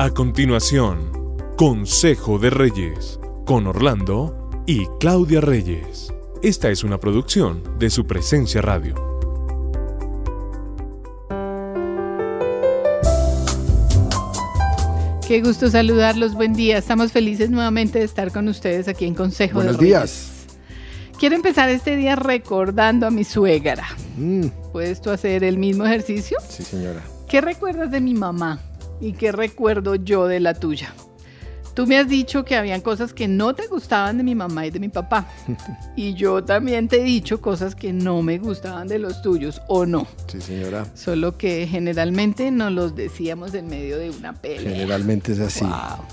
A 0.00 0.10
continuación, 0.10 1.10
Consejo 1.56 2.38
de 2.38 2.50
Reyes, 2.50 3.18
con 3.44 3.66
Orlando 3.66 4.48
y 4.64 4.86
Claudia 5.00 5.40
Reyes. 5.40 6.14
Esta 6.40 6.70
es 6.70 6.84
una 6.84 7.00
producción 7.00 7.64
de 7.80 7.90
su 7.90 8.06
presencia 8.06 8.62
radio. 8.62 8.94
Qué 15.26 15.42
gusto 15.42 15.68
saludarlos, 15.68 16.34
buen 16.34 16.52
día. 16.52 16.78
Estamos 16.78 17.10
felices 17.10 17.50
nuevamente 17.50 17.98
de 17.98 18.04
estar 18.04 18.30
con 18.30 18.46
ustedes 18.46 18.86
aquí 18.86 19.04
en 19.04 19.16
Consejo 19.16 19.54
Buenos 19.54 19.78
de 19.78 19.82
Reyes. 19.82 19.98
días. 19.98 20.46
Quiero 21.18 21.34
empezar 21.34 21.70
este 21.70 21.96
día 21.96 22.14
recordando 22.14 23.04
a 23.04 23.10
mi 23.10 23.24
suegra. 23.24 23.88
Mm, 24.16 24.46
¿Puedes 24.70 25.00
tú 25.00 25.10
hacer 25.10 25.42
el 25.42 25.58
mismo 25.58 25.84
ejercicio? 25.84 26.38
sí, 26.48 26.62
señora. 26.62 27.02
¿Qué 27.28 27.40
recuerdas 27.40 27.90
de 27.90 28.00
mi 28.00 28.14
mamá 28.14 28.60
y 29.00 29.12
qué 29.12 29.32
recuerdo 29.32 29.94
yo 29.94 30.26
de 30.26 30.40
la 30.40 30.54
tuya? 30.54 30.92
Tú 31.74 31.86
me 31.86 31.96
has 31.96 32.08
dicho 32.08 32.44
que 32.44 32.56
habían 32.56 32.80
cosas 32.80 33.12
que 33.12 33.28
no 33.28 33.54
te 33.54 33.68
gustaban 33.68 34.18
de 34.18 34.24
mi 34.24 34.34
mamá 34.34 34.66
y 34.66 34.70
de 34.70 34.80
mi 34.80 34.88
papá. 34.88 35.28
Y 35.94 36.14
yo 36.14 36.42
también 36.42 36.88
te 36.88 37.00
he 37.00 37.04
dicho 37.04 37.40
cosas 37.40 37.74
que 37.74 37.92
no 37.92 38.22
me 38.22 38.38
gustaban 38.38 38.88
de 38.88 38.98
los 38.98 39.22
tuyos, 39.22 39.62
¿o 39.68 39.86
no? 39.86 40.06
Sí, 40.26 40.40
señora. 40.40 40.86
Solo 40.94 41.36
que 41.36 41.66
generalmente 41.68 42.50
nos 42.50 42.72
los 42.72 42.96
decíamos 42.96 43.54
en 43.54 43.68
medio 43.68 43.98
de 43.98 44.10
una 44.10 44.32
pelea. 44.32 44.72
Generalmente 44.72 45.32
es 45.32 45.40
así. 45.40 45.64
Wow. 45.64 46.04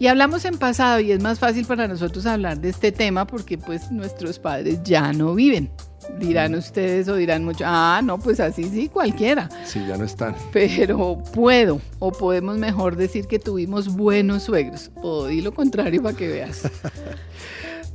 Y 0.00 0.06
hablamos 0.06 0.46
en 0.46 0.56
pasado 0.56 0.98
y 1.00 1.12
es 1.12 1.22
más 1.22 1.38
fácil 1.38 1.66
para 1.66 1.86
nosotros 1.86 2.24
hablar 2.24 2.58
de 2.58 2.70
este 2.70 2.90
tema 2.90 3.26
porque 3.26 3.58
pues 3.58 3.92
nuestros 3.92 4.38
padres 4.38 4.82
ya 4.82 5.12
no 5.12 5.34
viven. 5.34 5.70
Dirán 6.18 6.54
ustedes 6.54 7.06
o 7.08 7.16
dirán 7.16 7.44
mucho, 7.44 7.64
ah, 7.66 8.00
no, 8.02 8.18
pues 8.18 8.40
así 8.40 8.64
sí, 8.64 8.88
cualquiera. 8.88 9.50
Sí, 9.66 9.78
ya 9.86 9.98
no 9.98 10.04
están. 10.04 10.34
Pero 10.54 11.22
puedo 11.34 11.82
o 11.98 12.12
podemos 12.12 12.56
mejor 12.56 12.96
decir 12.96 13.26
que 13.26 13.38
tuvimos 13.38 13.94
buenos 13.94 14.44
suegros. 14.44 14.90
O 15.02 15.26
di 15.26 15.42
lo 15.42 15.52
contrario 15.52 16.02
para 16.02 16.16
que 16.16 16.28
veas. 16.28 16.62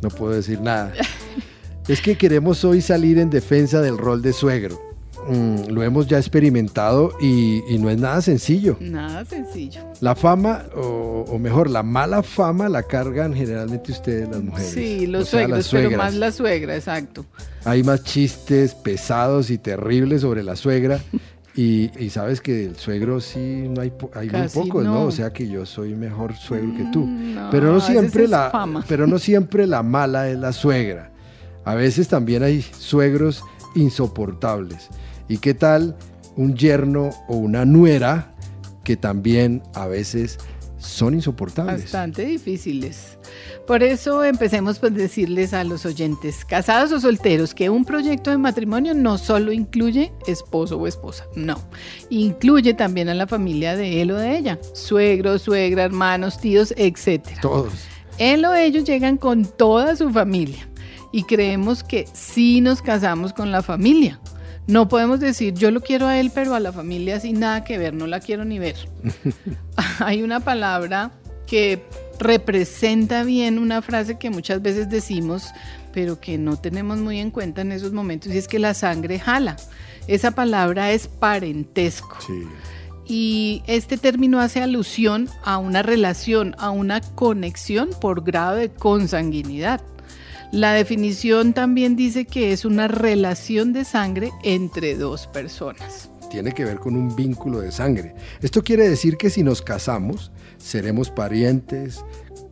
No 0.02 0.10
puedo 0.10 0.34
decir 0.34 0.60
nada. 0.60 0.94
Es 1.88 2.02
que 2.02 2.18
queremos 2.18 2.64
hoy 2.66 2.82
salir 2.82 3.18
en 3.18 3.30
defensa 3.30 3.82
del 3.82 3.98
rol 3.98 4.22
de 4.22 4.34
suegro. 4.34 4.78
Mm, 5.28 5.72
lo 5.72 5.82
hemos 5.82 6.08
ya 6.08 6.18
experimentado 6.18 7.14
y, 7.20 7.64
y 7.68 7.80
no 7.80 7.90
es 7.90 7.98
nada 7.98 8.22
sencillo. 8.22 8.78
Nada 8.80 9.26
sencillo. 9.26 9.82
La 10.02 10.16
fama, 10.16 10.66
o, 10.76 11.05
o 11.28 11.40
mejor, 11.40 11.70
la 11.70 11.84
mala 11.84 12.24
fama 12.24 12.70
la 12.70 12.84
cargan 12.84 13.34
generalmente 13.34 13.92
ustedes 13.92 14.30
las 14.30 14.42
mujeres. 14.42 14.72
Sí, 14.72 15.08
los 15.08 15.24
O 15.24 15.26
sea, 15.26 15.40
suegros, 15.48 15.70
pero 15.72 15.98
más 15.98 16.16
la 16.16 16.32
suegra, 16.32 16.76
exacto. 16.76 17.26
Hay 17.64 17.84
más 17.84 18.04
chistes 18.04 18.74
pesados 18.76 19.50
y 19.50 19.58
terribles 19.58 20.22
sobre 20.22 20.44
la 20.44 20.56
suegra. 20.56 21.00
Y, 21.58 21.90
y 21.98 22.10
sabes 22.10 22.42
que 22.42 22.66
el 22.66 22.76
suegro 22.76 23.22
sí 23.22 23.70
no 23.70 23.80
hay, 23.80 23.94
hay 24.14 24.30
muy 24.30 24.48
pocos, 24.50 24.84
¿no? 24.84 24.94
no. 24.94 25.04
O 25.06 25.12
sea 25.12 25.32
que 25.32 25.48
yo 25.48 25.66
soy 25.66 25.96
mejor 25.96 26.36
suegro 26.36 26.76
que 26.76 26.84
tú. 26.92 27.06
Mm, 27.06 27.34
no, 27.34 27.50
pero 27.50 27.72
no 27.72 27.80
siempre 27.80 28.28
la 28.28 28.50
fama. 28.50 28.84
pero 28.90 29.08
no 29.08 29.18
siempre 29.20 29.66
la 29.66 29.82
mala 29.82 30.30
es 30.30 30.38
la 30.38 30.52
suegra. 30.52 31.14
A 31.64 31.74
veces 31.76 32.10
también 32.10 32.44
hay 32.44 32.62
suegros 32.62 33.42
insoportables. 33.74 34.90
¿Y 35.30 35.38
qué 35.38 35.54
tal 35.54 35.96
un 36.36 36.56
yerno 36.56 37.12
o 37.30 37.38
una 37.38 37.64
nuera 37.64 38.34
que 38.84 38.98
también 38.98 39.64
a 39.74 39.88
veces 39.88 40.38
son 40.86 41.14
insoportables? 41.14 41.84
Bastante 41.84 42.26
difíciles. 42.26 43.18
Por 43.68 43.84
eso 43.84 44.24
empecemos 44.24 44.80
por 44.80 44.92
decirles 44.92 45.54
a 45.54 45.64
los 45.64 45.86
oyentes, 45.86 46.46
casados 46.46 46.92
o 46.92 47.00
solteros, 47.00 47.54
que 47.54 47.70
un 47.70 47.84
proyecto 47.84 48.30
de 48.30 48.38
matrimonio 48.38 48.94
no 48.94 49.18
solo 49.18 49.52
incluye 49.52 50.14
esposo 50.28 50.78
o 50.78 50.88
esposa, 50.88 51.26
no. 51.36 51.60
Incluye 52.10 52.74
también 52.74 53.10
a 53.10 53.14
la 53.14 53.28
familia 53.28 53.76
de 53.76 54.02
él 54.02 54.12
o 54.12 54.18
de 54.18 54.38
ella, 54.38 54.60
suegros, 54.74 55.42
suegra, 55.42 55.84
hermanos, 55.84 56.40
tíos, 56.40 56.74
etcétera. 56.78 57.42
Todos. 57.42 57.74
Él 58.18 58.46
o 58.46 58.54
ellos 58.54 58.84
llegan 58.84 59.18
con 59.18 59.46
toda 59.46 59.96
su 59.96 60.12
familia 60.12 60.68
y 61.12 61.24
creemos 61.24 61.84
que 61.84 62.08
sí 62.14 62.62
nos 62.62 62.82
casamos 62.82 63.34
con 63.34 63.52
la 63.52 63.62
familia. 63.62 64.20
No 64.68 64.88
podemos 64.88 65.20
decir 65.20 65.54
yo 65.54 65.72
lo 65.72 65.82
quiero 65.82 66.08
a 66.08 66.20
él, 66.20 66.32
pero 66.34 66.56
a 66.56 66.60
la 66.60 66.72
familia 66.72 67.20
sin 67.20 67.40
nada 67.40 67.64
que 67.64 67.78
ver, 67.78 67.94
no 67.94 68.08
la 68.08 68.20
quiero 68.20 68.46
ni 68.46 68.60
ver. 68.60 68.76
Hay 70.00 70.24
una 70.24 70.40
palabra 70.40 71.12
que 71.46 71.84
representa 72.20 73.24
bien 73.24 73.60
una 73.60 73.82
frase 73.82 74.18
que 74.18 74.30
muchas 74.30 74.62
veces 74.62 74.90
decimos, 74.90 75.52
pero 75.94 76.20
que 76.20 76.38
no 76.38 76.58
tenemos 76.58 76.98
muy 76.98 77.20
en 77.20 77.32
cuenta 77.32 77.62
en 77.62 77.72
esos 77.72 77.94
momentos, 77.94 78.34
y 78.34 78.38
es 78.38 78.48
que 78.48 78.60
la 78.60 78.74
sangre 78.74 79.20
jala. 79.20 79.58
Esa 80.08 80.32
palabra 80.32 80.92
es 80.92 81.08
parentesco. 81.08 82.18
Sí. 82.26 82.44
Y 83.08 83.64
este 83.68 83.98
término 83.98 84.40
hace 84.40 84.62
alusión 84.62 85.30
a 85.44 85.58
una 85.58 85.84
relación, 85.84 86.56
a 86.58 86.72
una 86.72 87.02
conexión 87.02 87.90
por 88.02 88.24
grado 88.24 88.56
de 88.56 88.70
consanguinidad. 88.70 89.82
La 90.56 90.72
definición 90.72 91.52
también 91.52 91.98
dice 91.98 92.24
que 92.24 92.54
es 92.54 92.64
una 92.64 92.88
relación 92.88 93.74
de 93.74 93.84
sangre 93.84 94.32
entre 94.42 94.96
dos 94.96 95.28
personas. 95.28 96.10
tiene 96.32 96.54
que 96.54 96.64
ver 96.64 96.80
con 96.80 96.96
un 96.96 97.14
vínculo 97.14 97.60
de 97.60 97.74
sangre. 97.74 98.16
Esto 98.42 98.64
quiere 98.64 98.88
decir 98.88 99.18
que 99.18 99.30
si 99.30 99.44
nos 99.44 99.62
casamos, 99.62 100.32
seremos 100.58 101.10
parientes 101.10 102.06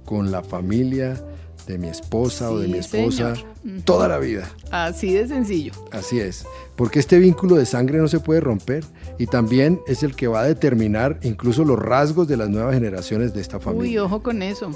con 0.03 0.31
la 0.31 0.43
familia 0.43 1.25
de 1.65 1.77
mi 1.77 1.87
esposa 1.87 2.51
o 2.51 2.59
de 2.59 2.67
mi 2.67 2.79
esposa 2.79 3.35
señor. 3.35 3.52
Toda 3.85 4.07
la 4.07 4.19
vida. 4.19 4.49
Así 4.71 5.13
de 5.13 5.27
sencillo. 5.27 5.71
Así 5.91 6.19
es, 6.19 6.45
porque 6.75 6.99
este 6.99 7.17
vínculo 7.19 7.55
de 7.55 7.65
sangre 7.65 7.97
no 7.99 8.07
se 8.07 8.19
puede 8.19 8.41
romper 8.41 8.83
y 9.17 9.27
también 9.27 9.79
es 9.87 10.03
el 10.03 10.15
que 10.15 10.27
va 10.27 10.41
a 10.41 10.45
determinar 10.45 11.19
incluso 11.23 11.63
los 11.63 11.79
rasgos 11.79 12.27
de 12.27 12.35
las 12.37 12.49
nuevas 12.49 12.73
generaciones 12.73 13.33
de 13.33 13.41
esta 13.41 13.57
Uy, 13.57 13.63
familia. 13.63 14.03
ojo 14.03 14.21
con 14.23 14.41
eso. 14.41 14.69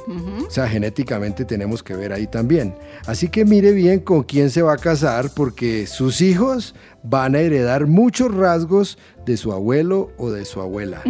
O 0.47 0.49
sea, 0.49 0.67
genéticamente 0.69 1.43
tenemos 1.43 1.83
que 1.83 1.95
ver 1.95 2.13
ahí 2.13 2.27
también. 2.27 2.75
Así 3.07 3.27
que 3.29 3.43
mire 3.45 3.71
bien 3.71 3.99
con 3.99 4.23
quién 4.23 4.49
se 4.51 4.61
va 4.61 4.73
a 4.73 4.77
casar 4.77 5.31
porque 5.35 5.85
sus 5.87 6.21
hijos 6.21 6.75
van 7.03 7.35
a 7.35 7.39
heredar 7.39 7.87
muchos 7.87 8.33
rasgos 8.33 8.97
de 9.25 9.37
su 9.37 9.51
abuelo 9.51 10.11
o 10.17 10.31
de 10.31 10.45
su 10.45 10.61
abuela, 10.61 11.01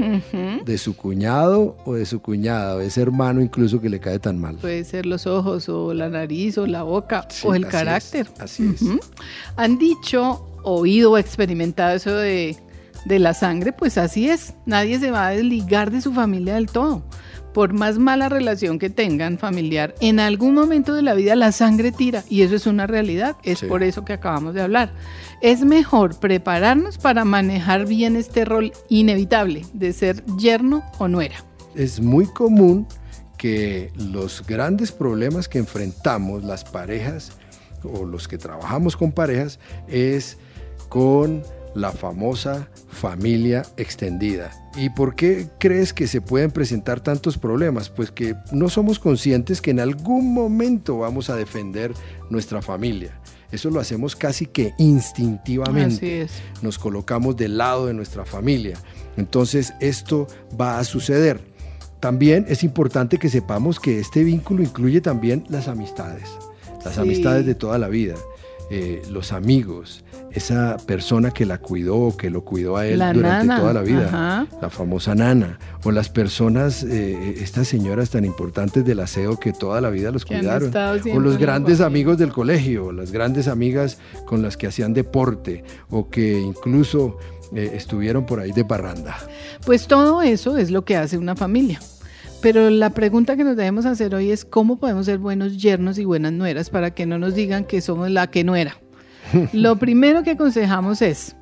de 0.65 0.77
su 0.77 0.95
cuñado 0.95 1.77
o 1.85 1.94
de 1.94 2.05
su 2.05 2.19
cuñada, 2.21 2.75
de 2.77 2.88
ese 2.88 3.01
hermano 3.01 3.41
incluso 3.41 3.79
que 3.79 3.89
le 3.89 3.99
cae 3.99 4.17
tan 4.19 4.39
mal. 4.39 4.55
Puede 4.57 4.83
ser 4.85 5.05
los 5.05 5.27
ojos 5.27 5.69
o 5.69 5.94
la 5.94 6.09
nariz 6.09 6.57
o 6.57 6.65
la 6.65 6.81
boca 6.83 7.27
Sí, 7.29 7.47
o 7.47 7.53
el 7.53 7.66
así 7.67 7.78
carácter. 7.78 8.28
es, 8.35 8.41
así 8.41 8.73
es. 8.75 8.81
Han 9.55 9.78
dicho, 9.78 10.45
oído 10.63 11.11
o 11.11 11.17
experimentado 11.17 11.95
eso 11.95 12.16
de, 12.16 12.57
de 13.05 13.19
la 13.19 13.33
sangre, 13.33 13.72
pues 13.73 13.97
así 13.97 14.29
es. 14.29 14.53
Nadie 14.66 15.00
se 15.00 15.11
va 15.11 15.28
a 15.28 15.31
desligar 15.31 15.91
de 15.91 16.01
su 16.01 16.13
familia 16.13 16.56
del 16.56 16.67
todo. 16.67 17.03
Por 17.53 17.73
más 17.73 17.97
mala 17.97 18.29
relación 18.29 18.77
que 18.77 18.91
tengan 18.91 19.39
familiar, 19.39 19.95
en 20.00 20.19
algún 20.19 20.53
momento 20.53 20.94
de 20.94 21.01
la 21.01 21.16
vida 21.16 21.35
la 21.35 21.51
sangre 21.51 21.91
tira 21.91 22.23
y 22.29 22.44
eso 22.44 22.56
es 22.56 22.67
una 22.67 22.85
realidad. 22.85 23.35
Es 23.41 23.59
Sí. 23.59 23.66
por 23.66 23.81
eso 23.81 24.06
que 24.06 24.13
acabamos 24.13 24.53
de 24.53 24.61
hablar. 24.61 24.94
Es 25.41 25.61
mejor 25.66 26.19
prepararnos 26.19 27.00
para 27.00 27.25
manejar 27.25 27.88
bien 27.88 28.16
este 28.16 28.45
rol 28.45 28.73
inevitable 28.89 29.66
de 29.73 29.91
ser 29.94 30.23
yerno 30.38 30.83
o 31.00 31.07
nuera. 31.07 31.35
es 31.73 32.00
muy 32.00 32.25
común 32.27 32.88
que 33.38 33.91
los 33.95 34.45
grandes 34.45 34.91
problemas 34.91 35.47
que 35.47 35.57
enfrentamos 35.59 36.44
las 36.44 36.63
parejas 36.63 37.31
o 37.83 38.05
los 38.05 38.27
que 38.27 38.38
trabajamos 38.38 38.97
con 38.97 39.11
parejas 39.11 39.59
es 39.88 40.38
con 40.89 41.43
la 41.75 41.91
famosa 41.91 42.69
familia 42.89 43.63
extendida. 43.77 44.51
¿Y 44.75 44.89
por 44.89 45.15
qué 45.15 45.47
crees 45.59 45.93
que 45.93 46.07
se 46.07 46.21
pueden 46.21 46.49
presentar 46.51 47.01
tantos 47.01 47.38
problemas? 47.38 47.89
Pues 47.89 48.11
que 48.11 48.35
no 48.51 48.69
somos 48.69 48.97
conscientes 48.99 49.61
que 49.61 49.71
en 49.71 49.79
algún 49.79 50.33
momento 50.33 50.99
vamos 50.99 51.29
a 51.29 51.35
defender 51.35 51.93
nuestra 52.29 52.61
familia. 52.61 53.19
Eso 53.51 53.69
lo 53.69 53.79
hacemos 53.79 54.15
casi 54.15 54.45
que 54.45 54.73
instintivamente 54.77 55.95
Así 55.95 56.11
es. 56.11 56.31
nos 56.61 56.77
colocamos 56.77 57.38
del 57.38 57.57
lado 57.57 57.85
de 57.85 57.94
nuestra 57.94 58.25
familia. 58.25 58.77
Entonces 59.15 59.73
esto 59.79 60.27
va 60.59 60.79
a 60.79 60.83
suceder. 60.83 61.39
También 62.00 62.45
es 62.50 62.63
importante 62.63 63.18
que 63.18 63.29
sepamos 63.29 63.79
que 63.79 64.00
este 64.00 64.24
vínculo 64.24 64.63
incluye 64.63 65.01
también 65.01 65.44
las 65.50 65.68
amistades, 65.68 66.29
las 66.88 66.95
Sí. 66.95 67.01
amistades 67.01 67.45
de 67.45 67.56
toda 67.56 67.78
la 67.78 67.88
vida, 67.88 68.16
eh, 68.69 69.01
los 69.12 69.31
amigos, 69.31 70.04
esa 70.34 70.75
persona 70.86 71.31
que 71.31 71.45
la 71.45 71.57
cuidó 71.60 72.16
que 72.18 72.30
lo 72.30 72.44
cuidó 72.44 72.75
a 72.78 72.86
él 72.86 73.00
La 73.00 73.13
durante 73.13 73.48
nana, 73.48 73.60
toda 73.62 73.74
la 73.74 73.81
vida, 73.81 74.07
ajá. 74.07 74.48
la 74.62 74.69
famosa 74.69 75.16
nana, 75.16 75.57
o 75.84 75.92
las 75.92 76.10
personas, 76.10 76.84
eh, 76.84 77.38
estas 77.42 77.68
señoras 77.69 78.10
tan 78.10 78.25
importantes 78.25 78.84
del 78.86 79.00
aseo 79.00 79.39
que 79.39 79.54
toda 79.54 79.80
la 79.80 79.89
vida 79.89 80.12
los 80.12 80.25
Que 80.25 80.38
cuidaron, 80.39 80.72
o 81.16 81.19
los 81.19 81.38
grandes 81.38 81.80
amigos 81.81 82.18
del 82.18 82.31
colegio, 82.34 82.92
las 82.92 83.12
grandes 83.12 83.48
amigas 83.48 84.00
con 84.25 84.42
las 84.42 84.57
que 84.57 84.68
hacían 84.68 84.94
deporte 84.94 85.63
o 85.89 86.10
que 86.10 86.38
incluso 86.39 87.18
eh, 87.56 87.72
estuvieron 87.75 88.25
por 88.25 88.42
ahí 88.42 88.51
de 88.51 88.63
barranda. 88.63 89.18
Pues 89.66 89.88
todo 89.88 90.22
eso 90.22 90.57
es 90.57 90.69
lo 90.69 90.84
que 90.84 90.98
hace 90.98 91.18
una 91.18 91.36
familia. 91.38 91.80
Pero 92.42 92.69
la 92.69 92.92
pregunta 92.92 93.36
que 93.36 93.44
nos 93.44 93.57
debemos 93.57 93.86
hacer 93.86 94.13
hoy 94.13 94.31
es 94.31 94.45
cómo 94.45 94.78
podemos 94.78 95.07
ser 95.07 95.18
buenos 95.18 95.57
yernos 95.57 95.98
y 95.98 96.06
buenas 96.06 96.34
nueras 96.34 96.69
para 96.69 96.92
que 96.92 97.06
no 97.06 97.18
nos 97.18 97.34
digan 97.34 97.66
que 97.66 97.81
somos 97.81 98.12
la 98.12 98.28
que 98.28 98.44
no 98.44 98.56
era. 98.56 98.78
Lo 99.54 99.78
primero 99.78 100.24
que 100.24 100.31
aconsejamos 100.31 101.01
es 101.01 101.36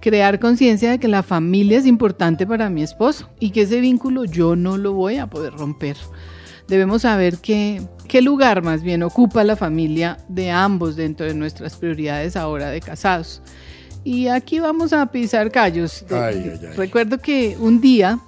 crear 0.00 0.38
conciencia 0.38 0.90
de 0.90 0.98
que 0.98 1.08
la 1.08 1.24
familia 1.24 1.78
es 1.78 1.86
importante 1.86 2.46
para 2.46 2.70
mi 2.70 2.82
esposo 2.82 3.28
y 3.40 3.50
que 3.50 3.62
ese 3.62 3.80
vínculo 3.80 4.24
yo 4.24 4.54
no 4.54 4.76
lo 4.76 4.92
voy 4.92 5.16
a 5.16 5.26
poder 5.26 5.54
romper. 5.54 5.96
Debemos 6.68 7.02
saber 7.02 7.38
que, 7.38 7.82
qué 8.06 8.22
lugar 8.22 8.62
más 8.62 8.82
bien 8.82 9.02
ocupa 9.02 9.42
la 9.42 9.56
familia 9.56 10.18
de 10.28 10.50
ambos 10.50 10.96
dentro 10.96 11.26
de 11.26 11.34
nuestras 11.34 11.76
prioridades 11.76 12.36
ahora 12.36 12.70
de 12.70 12.80
casados. 12.80 13.42
Y 14.04 14.28
aquí 14.28 14.60
vamos 14.60 14.92
a 14.92 15.10
pisar 15.10 15.50
callos. 15.50 16.04
Recuerdo 16.76 17.18
que 17.18 17.56
un 17.58 17.80
día 17.80 18.20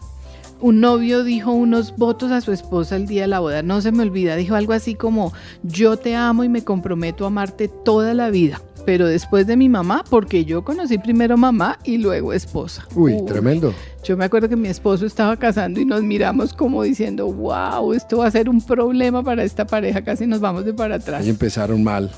un 0.61 0.81
novio 0.81 1.25
dijo 1.25 1.53
unos 1.53 1.97
votos 1.97 2.31
a 2.31 2.41
su 2.41 2.53
esposa 2.53 2.97
el 2.97 3.07
día 3.07 3.23
de 3.23 3.29
la 3.29 3.41
boda, 3.41 3.63
no 3.63 3.81
se 3.81 3.93
me 3.93 4.03
olvida, 4.03 4.37
dijo 4.37 4.55
algo 4.55 4.73
así 4.73 4.95
como, 4.95 5.33
yo 5.63 5.97
te 5.97 6.15
amo 6.15 6.45
y 6.45 6.49
me 6.49 6.65
comprometo 6.65 7.25
a 7.25 7.29
amarte 7.29 7.69
toda 7.69 8.15
la 8.15 8.31
vida, 8.31 8.61
pero 8.85 9.07
después 9.07 9.47
de 9.47 9.57
mi 9.57 9.69
mamá, 9.69 10.05
porque 10.09 10.45
yo 10.45 10.65
conocí 10.65 10.99
primero 10.99 11.37
mamá 11.37 11.79
y 11.85 11.99
luego 11.99 12.33
esposa. 12.33 12.87
Uy, 12.95 13.25
tremendo. 13.27 13.75
Yo 14.05 14.17
me 14.17 14.25
acuerdo 14.25 14.49
que 14.49 14.57
mi 14.57 14.69
esposo 14.69 15.07
estaba 15.07 15.37
casando 15.37 15.81
y 15.81 15.85
nos 15.85 16.03
miramos 16.03 16.53
como 16.53 16.83
diciendo, 16.83 17.27
wow, 17.27 17.93
esto 17.93 18.19
va 18.19 18.27
a 18.27 18.31
ser 18.31 18.49
un 18.49 18.61
problema 18.61 19.23
para 19.23 19.45
esta 19.45 19.67
pareja, 19.67 20.03
casi 20.03 20.27
nos 20.27 20.41
vamos 20.41 20.65
de 20.65 20.75
para 20.75 20.97
atrás. 20.97 21.27
Y 21.27 21.31
empezaron 21.31 21.83
mal. 21.83 22.11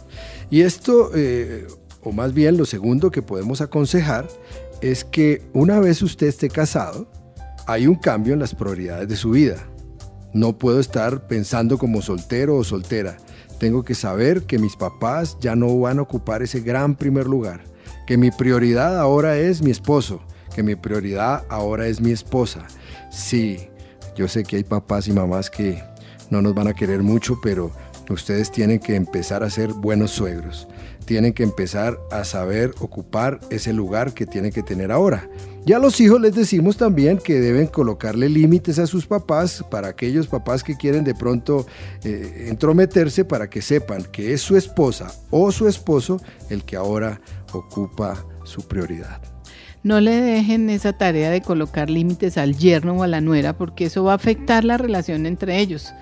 Y 0.50 0.62
esto, 0.62 1.10
eh, 1.14 1.66
o 2.02 2.12
más 2.12 2.34
bien 2.34 2.56
lo 2.56 2.64
segundo 2.64 3.10
que 3.10 3.22
podemos 3.22 3.60
aconsejar, 3.60 4.28
es 4.80 5.04
que 5.04 5.42
una 5.52 5.80
vez 5.80 6.02
usted 6.02 6.26
esté 6.26 6.48
casado, 6.48 7.06
hay 7.66 7.86
un 7.86 7.94
cambio 7.94 8.32
en 8.32 8.40
las 8.40 8.54
prioridades 8.54 9.08
de 9.08 9.16
su 9.16 9.30
vida. 9.30 9.56
No 10.32 10.58
puedo 10.58 10.80
estar 10.80 11.26
pensando 11.26 11.78
como 11.78 12.02
soltero 12.02 12.56
o 12.56 12.64
soltera. 12.64 13.16
Tengo 13.58 13.84
que 13.84 13.94
saber 13.94 14.44
que 14.44 14.58
mis 14.58 14.76
papás 14.76 15.36
ya 15.40 15.54
no 15.54 15.78
van 15.78 15.98
a 15.98 16.02
ocupar 16.02 16.42
ese 16.42 16.60
gran 16.60 16.96
primer 16.96 17.26
lugar. 17.26 17.62
Que 18.06 18.16
mi 18.16 18.30
prioridad 18.30 18.98
ahora 18.98 19.36
es 19.36 19.62
mi 19.62 19.70
esposo. 19.70 20.20
Que 20.54 20.62
mi 20.62 20.74
prioridad 20.74 21.44
ahora 21.48 21.86
es 21.86 22.00
mi 22.00 22.10
esposa. 22.10 22.66
Sí, 23.10 23.68
yo 24.16 24.26
sé 24.26 24.42
que 24.42 24.56
hay 24.56 24.64
papás 24.64 25.06
y 25.06 25.12
mamás 25.12 25.50
que 25.50 25.82
no 26.30 26.42
nos 26.42 26.54
van 26.54 26.68
a 26.68 26.74
querer 26.74 27.02
mucho, 27.02 27.38
pero 27.42 27.70
ustedes 28.10 28.50
tienen 28.50 28.78
que 28.78 28.96
empezar 28.96 29.42
a 29.42 29.50
ser 29.50 29.72
buenos 29.72 30.10
suegros 30.10 30.68
tienen 31.04 31.32
que 31.32 31.42
empezar 31.42 31.98
a 32.10 32.24
saber 32.24 32.72
ocupar 32.80 33.40
ese 33.50 33.72
lugar 33.72 34.14
que 34.14 34.26
tienen 34.26 34.52
que 34.52 34.62
tener 34.62 34.92
ahora. 34.92 35.28
Ya 35.64 35.76
a 35.76 35.80
los 35.80 36.00
hijos 36.00 36.20
les 36.20 36.34
decimos 36.34 36.76
también 36.76 37.18
que 37.18 37.40
deben 37.40 37.66
colocarle 37.66 38.28
límites 38.28 38.78
a 38.78 38.86
sus 38.86 39.06
papás 39.06 39.64
para 39.70 39.88
aquellos 39.88 40.26
papás 40.26 40.64
que 40.64 40.76
quieren 40.76 41.04
de 41.04 41.14
pronto 41.14 41.66
eh, 42.02 42.46
entrometerse 42.48 43.24
para 43.24 43.48
que 43.48 43.62
sepan 43.62 44.04
que 44.04 44.32
es 44.32 44.40
su 44.40 44.56
esposa 44.56 45.12
o 45.30 45.52
su 45.52 45.68
esposo 45.68 46.20
el 46.50 46.64
que 46.64 46.76
ahora 46.76 47.20
ocupa 47.52 48.24
su 48.44 48.62
prioridad. 48.62 49.20
No 49.84 50.00
le 50.00 50.12
dejen 50.12 50.70
esa 50.70 50.92
tarea 50.92 51.30
de 51.30 51.42
colocar 51.42 51.90
límites 51.90 52.38
al 52.38 52.56
yerno 52.56 52.94
o 52.94 53.02
a 53.02 53.08
la 53.08 53.20
nuera 53.20 53.56
porque 53.56 53.86
eso 53.86 54.04
va 54.04 54.12
a 54.12 54.16
afectar 54.16 54.64
la 54.64 54.78
relación 54.78 55.26
entre 55.26 55.58
ellos. 55.58 55.92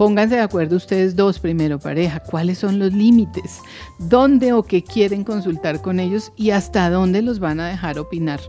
Pónganse 0.00 0.36
de 0.36 0.40
acuerdo 0.40 0.76
ustedes 0.76 1.14
dos 1.14 1.38
primero, 1.38 1.78
pareja, 1.78 2.20
cuáles 2.20 2.56
son 2.56 2.78
los 2.78 2.90
límites, 2.94 3.58
dónde 3.98 4.54
o 4.54 4.62
qué 4.62 4.82
quieren 4.82 5.24
consultar 5.24 5.82
con 5.82 6.00
ellos 6.00 6.32
y 6.36 6.52
hasta 6.52 6.88
dónde 6.88 7.20
los 7.20 7.38
van 7.38 7.60
a 7.60 7.68
dejar 7.68 7.98
opinar. 7.98 8.40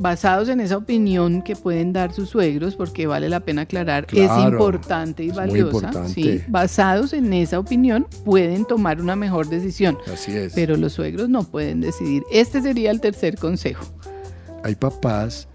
Basados 0.00 0.48
en 0.48 0.58
esa 0.58 0.76
opinión 0.76 1.42
que 1.42 1.54
pueden 1.54 1.92
dar 1.92 2.12
sus 2.12 2.30
suegros, 2.30 2.74
porque 2.74 3.06
vale 3.06 3.28
la 3.28 3.38
pena 3.38 3.62
aclarar, 3.62 4.08
es 4.12 4.28
importante 4.38 5.22
y 5.22 5.30
valiosa. 5.30 5.92
basados 6.48 7.12
en 7.12 7.32
esa 7.32 7.60
opinión 7.60 8.04
pueden 8.24 8.64
tomar 8.64 9.00
una 9.00 9.14
mejor 9.14 9.48
decisión. 9.48 9.96
Así 10.12 10.36
es. 10.36 10.52
Pero 10.52 10.76
los 10.76 10.94
suegros 10.94 11.28
no 11.28 11.44
pueden 11.44 11.80
decidir. 11.80 12.24
Este 12.32 12.60
sería 12.60 12.90
el 12.90 13.00
tercer 13.00 13.38
consejo. 13.38 13.86
Hay 14.64 14.74
papás 14.74 15.46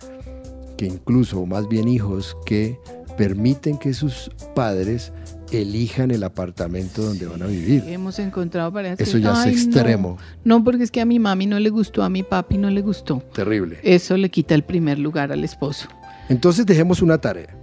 que 0.78 0.86
incluso, 0.86 1.42
o 1.42 1.46
más 1.46 1.68
bien 1.68 1.90
hijos, 1.90 2.38
que 2.46 2.80
permiten 3.18 3.78
que 3.78 3.94
sus 3.94 4.32
padres 4.56 5.12
elijan 5.62 6.12
el 6.12 6.24
apartamento 6.24 7.02
donde 7.04 7.26
van 7.26 7.42
a 7.42 7.46
vivir. 7.46 7.84
Hemos 7.88 8.20
encontrado 8.20 8.72
parejas 8.72 9.00
Eso 9.00 9.18
ya 9.18 9.46
es 9.46 9.54
extremo. 9.66 10.18
No. 10.44 10.64
porque 10.64 10.84
es 10.84 10.92
que 10.92 11.02
a 11.02 11.06
mi 11.06 11.20
mami 11.20 11.46
no 11.46 11.60
le 11.60 11.70
gustó, 11.70 12.04
a 12.04 12.10
mi 12.10 12.24
papi 12.24 12.58
no 12.58 12.70
le 12.70 12.82
gustó. 12.82 13.20
Terrible. 13.34 13.80
Eso 13.84 14.18
le 14.18 14.30
quita 14.30 14.56
el 14.56 14.64
primer 14.64 15.00
lugar 15.00 15.32
al 15.32 15.44
esposo. 15.44 15.88
Entonces 16.30 16.66
dejemos 16.66 17.02
una 17.02 17.18
tarea. 17.20 17.56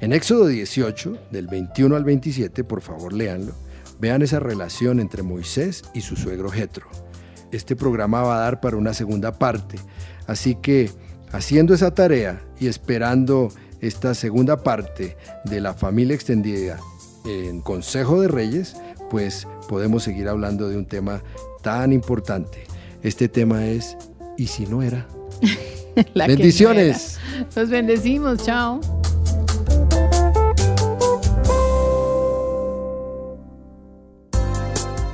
En 0.00 0.12
Éxodo 0.12 0.46
18, 0.46 1.18
del 1.30 1.48
21 1.48 1.96
al 1.96 2.04
27, 2.04 2.62
por 2.64 2.82
favor 2.82 3.12
léanlo, 3.12 3.52
vean 3.98 4.22
esa 4.22 4.38
relación 4.38 5.00
entre 5.00 5.22
Moisés 5.22 5.84
y 5.94 6.02
su 6.02 6.16
suegro 6.16 6.50
Jetro. 6.50 6.86
Este 7.50 7.74
programa 7.74 8.22
va 8.22 8.36
a 8.36 8.40
dar 8.40 8.60
para 8.60 8.76
una 8.76 8.94
segunda 8.94 9.32
parte, 9.38 9.78
así 10.26 10.54
que 10.54 10.90
haciendo 11.32 11.74
esa 11.74 11.94
tarea 11.94 12.40
y 12.60 12.66
esperando 12.66 13.48
esta 13.80 14.14
segunda 14.14 14.62
parte 14.62 15.16
de 15.44 15.60
la 15.60 15.74
familia 15.74 16.14
extendida 16.14 16.78
en 17.28 17.60
Consejo 17.60 18.20
de 18.20 18.28
Reyes, 18.28 18.76
pues 19.10 19.46
podemos 19.68 20.02
seguir 20.02 20.28
hablando 20.28 20.68
de 20.68 20.76
un 20.76 20.86
tema 20.86 21.22
tan 21.62 21.92
importante. 21.92 22.64
Este 23.02 23.28
tema 23.28 23.66
es 23.66 23.96
¿y 24.36 24.46
si 24.46 24.66
no 24.66 24.82
era? 24.82 25.06
Bendiciones. 26.14 27.18
Nos 27.54 27.68
bendecimos, 27.68 28.42
chao. 28.44 28.80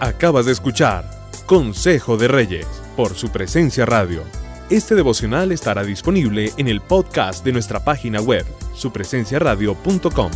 Acabas 0.01 0.47
de 0.47 0.53
escuchar 0.53 1.05
Consejo 1.47 2.17
de 2.17 2.29
Reyes 2.29 2.67
por 2.97 3.15
su 3.15 3.31
presencia 3.31 3.87
radio. 3.87 4.23
Este 4.71 4.95
devocional 4.95 5.53
estará 5.53 5.83
disponible 5.83 6.53
en 6.57 6.69
el 6.69 6.81
podcast 6.81 7.45
de 7.45 7.53
nuestra 7.53 7.85
página 7.85 8.21
web, 8.21 8.45
supresenciaradio.com. 8.75 10.31